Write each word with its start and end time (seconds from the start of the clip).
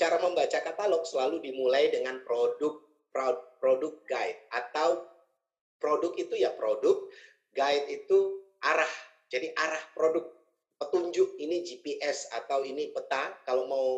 cara 0.00 0.16
membaca 0.22 0.58
katalog 0.64 1.04
selalu 1.04 1.44
dimulai 1.44 1.92
dengan 1.92 2.24
produk 2.24 2.80
produk 3.60 3.94
guide 4.08 4.40
atau 4.48 5.04
produk 5.80 6.12
itu 6.16 6.34
ya 6.36 6.52
produk, 6.54 7.08
guide 7.56 7.88
itu 7.88 8.44
arah. 8.62 8.94
Jadi 9.32 9.50
arah 9.56 9.82
produk 9.96 10.24
petunjuk 10.80 11.36
ini 11.40 11.64
GPS 11.64 12.32
atau 12.32 12.64
ini 12.64 12.92
peta 12.92 13.36
kalau 13.44 13.68
mau 13.68 13.88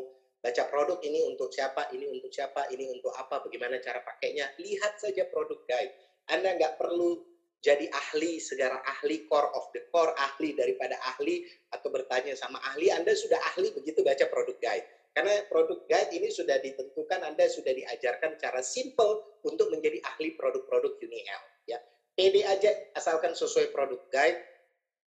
baca 0.42 0.66
produk 0.66 0.98
ini 1.06 1.22
untuk 1.30 1.54
siapa, 1.54 1.90
ini 1.94 2.10
untuk 2.10 2.30
siapa, 2.34 2.66
ini 2.74 2.90
untuk 2.90 3.14
apa, 3.14 3.42
bagaimana 3.46 3.78
cara 3.78 4.02
pakainya. 4.02 4.50
Lihat 4.58 4.98
saja 4.98 5.26
produk 5.30 5.62
guide. 5.66 5.94
Anda 6.30 6.58
nggak 6.58 6.78
perlu 6.78 7.22
jadi 7.62 7.86
ahli, 7.94 8.42
segara 8.42 8.82
ahli, 8.82 9.30
core 9.30 9.54
of 9.54 9.70
the 9.70 9.86
core, 9.94 10.10
ahli 10.18 10.58
daripada 10.58 10.98
ahli, 11.14 11.46
atau 11.70 11.94
bertanya 11.94 12.34
sama 12.34 12.58
ahli, 12.58 12.90
Anda 12.90 13.14
sudah 13.14 13.38
ahli 13.54 13.70
begitu 13.70 14.02
baca 14.02 14.26
produk 14.26 14.58
guide. 14.58 15.01
Karena 15.12 15.44
produk 15.52 15.84
guide 15.84 16.16
ini 16.16 16.32
sudah 16.32 16.56
ditentukan, 16.56 17.20
Anda 17.20 17.44
sudah 17.44 17.76
diajarkan 17.76 18.40
cara 18.40 18.64
simple 18.64 19.40
untuk 19.44 19.68
menjadi 19.68 20.00
ahli 20.08 20.32
produk-produk 20.40 20.96
UniL. 21.04 21.42
Ya, 21.68 21.76
PD 22.16 22.40
aja 22.48 22.72
asalkan 22.96 23.36
sesuai 23.36 23.76
produk 23.76 24.00
guide 24.08 24.40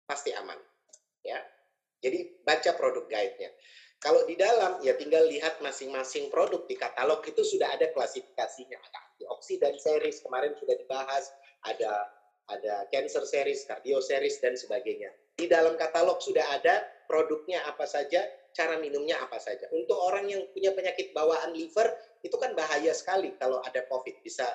pasti 0.03 0.35
aman. 0.35 0.59
Ya, 1.23 1.39
jadi 2.03 2.43
baca 2.43 2.75
produk 2.75 3.07
guide-nya. 3.07 3.55
Kalau 4.03 4.27
di 4.27 4.35
dalam 4.35 4.83
ya 4.83 4.99
tinggal 4.99 5.31
lihat 5.31 5.63
masing-masing 5.63 6.27
produk 6.27 6.67
di 6.67 6.75
katalog 6.75 7.23
itu 7.23 7.47
sudah 7.47 7.71
ada 7.71 7.87
klasifikasinya. 7.95 8.75
Ada 8.75 8.99
antioksidan 9.15 9.79
series 9.79 10.19
kemarin 10.27 10.59
sudah 10.59 10.75
dibahas, 10.75 11.31
ada 11.63 12.11
ada 12.51 12.91
cancer 12.91 13.23
series, 13.23 13.63
cardio 13.71 14.03
series 14.03 14.43
dan 14.43 14.59
sebagainya. 14.59 15.15
Di 15.39 15.47
dalam 15.47 15.79
katalog 15.79 16.19
sudah 16.19 16.43
ada 16.59 16.83
produknya 17.07 17.63
apa 17.63 17.87
saja, 17.87 18.27
cara 18.53 18.77
minumnya 18.79 19.19
apa 19.21 19.41
saja. 19.41 19.69
Untuk 19.73 19.97
orang 19.97 20.29
yang 20.29 20.45
punya 20.53 20.73
penyakit 20.77 21.11
bawaan 21.17 21.53
liver 21.57 21.89
itu 22.23 22.37
kan 22.37 22.53
bahaya 22.53 22.93
sekali 22.93 23.35
kalau 23.41 23.59
ada 23.65 23.85
COVID 23.89 24.21
bisa 24.21 24.47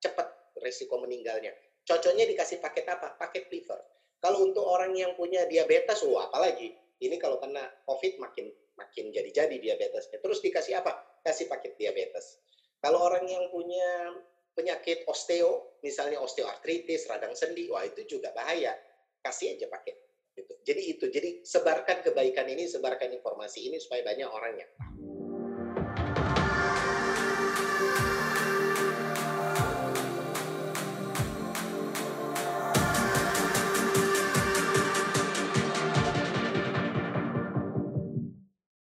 cepat 0.00 0.54
resiko 0.60 1.00
meninggalnya. 1.00 1.52
Cocoknya 1.84 2.28
dikasih 2.28 2.60
paket 2.60 2.86
apa? 2.88 3.16
Paket 3.16 3.48
liver. 3.50 3.80
Kalau 4.20 4.44
untuk 4.44 4.64
orang 4.64 4.96
yang 4.96 5.12
punya 5.14 5.44
diabetes, 5.44 6.02
oh 6.04 6.18
apalagi 6.18 6.72
ini 7.00 7.16
kalau 7.20 7.36
kena 7.36 7.62
COVID 7.84 8.18
makin 8.20 8.48
makin 8.76 9.12
jadi-jadi 9.12 9.56
diabetesnya. 9.56 10.20
Terus 10.20 10.40
dikasih 10.44 10.80
apa? 10.80 11.20
Kasih 11.24 11.48
paket 11.48 11.76
diabetes. 11.80 12.40
Kalau 12.80 13.02
orang 13.02 13.24
yang 13.24 13.48
punya 13.48 14.12
penyakit 14.56 15.04
osteo, 15.08 15.80
misalnya 15.84 16.20
osteoartritis, 16.20 17.08
radang 17.08 17.36
sendi, 17.36 17.68
wah 17.68 17.84
itu 17.84 18.04
juga 18.08 18.32
bahaya. 18.32 18.72
Kasih 19.20 19.56
aja 19.56 19.68
paket. 19.68 20.05
Gitu. 20.36 20.52
Jadi 20.68 20.82
itu, 20.84 21.04
jadi 21.08 21.28
sebarkan 21.40 22.04
kebaikan 22.04 22.44
ini, 22.52 22.68
sebarkan 22.68 23.08
informasi 23.16 23.72
ini 23.72 23.80
supaya 23.80 24.04
banyak 24.04 24.28
orang 24.28 24.52
yang 24.60 24.70
tahu. 24.76 25.15